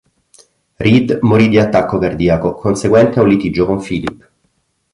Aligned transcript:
Reed 0.77 1.19
morì 1.21 1.47
di 1.47 1.59
attacco 1.59 1.99
cardiaco 1.99 2.55
conseguente 2.55 3.19
a 3.19 3.21
un 3.21 3.27
litigio 3.27 3.67
con 3.67 3.79
Phillip. 3.79 4.31